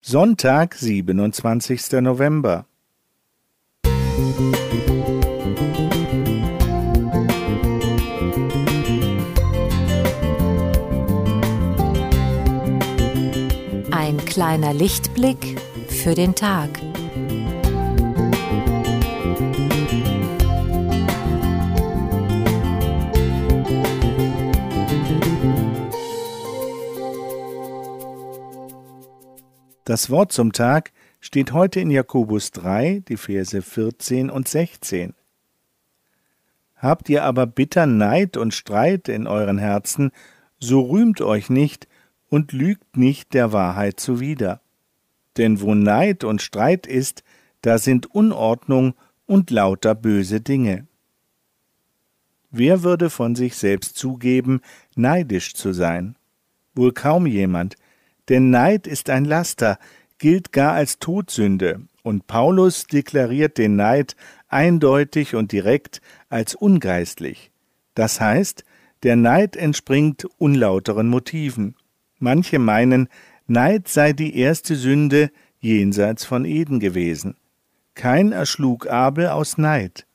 [0.00, 2.00] Sonntag, 27.
[2.00, 2.66] November.
[13.90, 16.70] Ein kleiner Lichtblick für den Tag.
[29.88, 35.14] Das Wort zum Tag steht heute in Jakobus 3, die Verse 14 und 16.
[36.76, 40.10] Habt ihr aber bitter Neid und Streit in euren Herzen,
[40.58, 41.88] so rühmt euch nicht
[42.28, 44.60] und lügt nicht der Wahrheit zuwider.
[45.38, 47.24] Denn wo Neid und Streit ist,
[47.62, 48.92] da sind Unordnung
[49.24, 50.86] und lauter böse Dinge.
[52.50, 54.60] Wer würde von sich selbst zugeben,
[54.96, 56.14] neidisch zu sein?
[56.74, 57.76] Wohl kaum jemand,
[58.28, 59.78] denn Neid ist ein Laster,
[60.18, 64.16] gilt gar als Todsünde, und Paulus deklariert den Neid
[64.48, 67.50] eindeutig und direkt als ungeistlich.
[67.94, 68.64] Das heißt,
[69.02, 71.76] der Neid entspringt unlauteren Motiven.
[72.18, 73.08] Manche meinen,
[73.46, 77.36] Neid sei die erste Sünde jenseits von Eden gewesen.
[77.94, 80.06] Kein erschlug Abel aus Neid.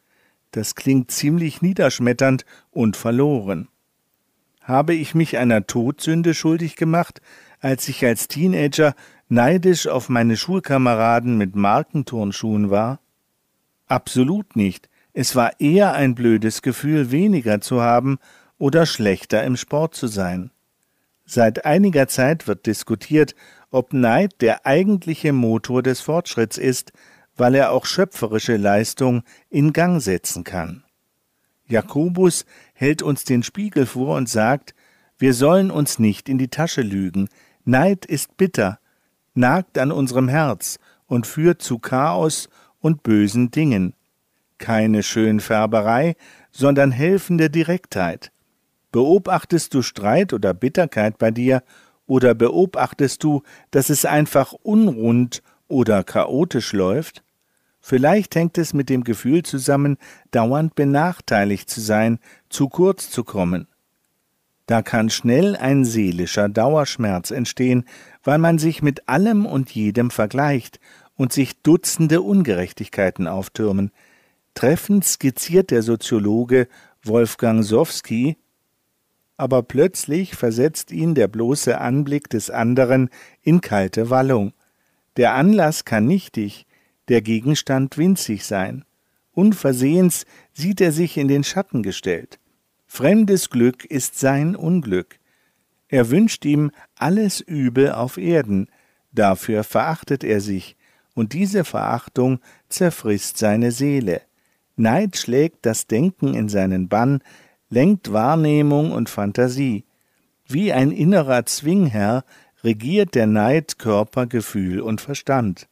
[0.52, 3.68] Das klingt ziemlich niederschmetternd und verloren.
[4.64, 7.22] Habe ich mich einer Todsünde schuldig gemacht,
[7.60, 8.96] als ich als Teenager
[9.28, 13.00] neidisch auf meine Schulkameraden mit Markenturnschuhen war?
[13.88, 14.90] Absolut nicht.
[15.14, 18.18] Es war eher ein blödes Gefühl, weniger zu haben
[18.58, 20.50] oder schlechter im Sport zu sein.
[21.26, 23.36] Seit einiger Zeit wird diskutiert,
[23.70, 26.94] ob Neid der eigentliche Motor des Fortschritts ist,
[27.36, 30.83] weil er auch schöpferische Leistung in Gang setzen kann.
[31.68, 34.74] Jakobus hält uns den Spiegel vor und sagt,
[35.18, 37.30] wir sollen uns nicht in die Tasche lügen,
[37.66, 38.80] Neid ist bitter,
[39.34, 43.94] nagt an unserem Herz und führt zu Chaos und bösen Dingen.
[44.58, 46.16] Keine Schönfärberei,
[46.52, 48.32] sondern helfende Direktheit.
[48.92, 51.64] Beobachtest du Streit oder Bitterkeit bei dir,
[52.06, 57.24] oder beobachtest du, dass es einfach unrund oder chaotisch läuft?
[57.86, 59.98] Vielleicht hängt es mit dem Gefühl zusammen,
[60.32, 63.68] dauernd benachteiligt zu sein, zu kurz zu kommen.
[64.68, 67.84] Da kann schnell ein seelischer Dauerschmerz entstehen,
[68.24, 70.80] weil man sich mit allem und jedem vergleicht
[71.16, 73.92] und sich Dutzende Ungerechtigkeiten auftürmen.
[74.54, 76.70] Treffend skizziert der Soziologe
[77.04, 78.38] Wolfgang Sowski,
[79.36, 83.10] aber plötzlich versetzt ihn der bloße Anblick des anderen
[83.42, 84.54] in kalte Wallung.
[85.18, 86.66] Der Anlass kann nichtig,
[87.10, 88.86] der Gegenstand winzig sein.
[89.32, 92.40] Unversehens sieht er sich in den Schatten gestellt.
[92.86, 95.20] Fremdes Glück ist sein Unglück.
[95.88, 98.68] Er wünscht ihm alles Übel auf Erden,
[99.12, 100.76] dafür verachtet er sich,
[101.16, 104.22] und diese Verachtung zerfrisst seine Seele.
[104.76, 107.22] Neid schlägt das Denken in seinen Bann,
[107.70, 109.86] lenkt Wahrnehmung und Fantasie.
[110.48, 112.26] Wie ein innerer Zwingherr
[112.64, 115.68] regiert der Neid Körper, Gefühl und Verstand.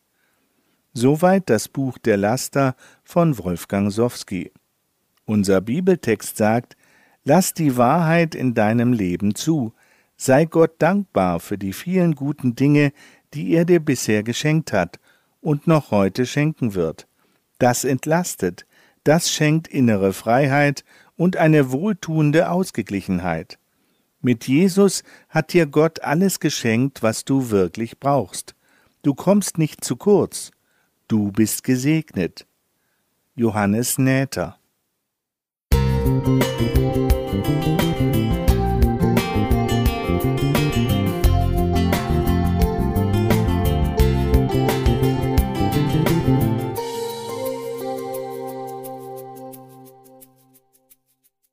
[0.94, 4.52] Soweit das Buch der Laster von Wolfgang Sowski.
[5.26, 6.76] Unser Bibeltext sagt,
[7.24, 9.74] Lass die Wahrheit in deinem Leben zu.
[10.18, 12.94] Sei Gott dankbar für die vielen guten Dinge,
[13.34, 15.00] die er dir bisher geschenkt hat
[15.40, 17.08] und noch heute schenken wird.
[17.60, 18.66] Das entlastet,
[19.04, 20.84] das schenkt innere Freiheit
[21.16, 23.60] und eine wohltuende Ausgeglichenheit.
[24.20, 28.56] Mit Jesus hat dir Gott alles geschenkt, was du wirklich brauchst.
[29.04, 30.52] Du kommst nicht zu kurz.
[31.12, 32.48] Du bist gesegnet.
[33.36, 34.58] Johannes Nähter
[36.06, 36.71] Musik